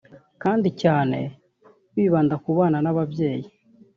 [0.43, 1.19] kandi cyane
[1.95, 3.47] bibanda kubana n’ababyeyi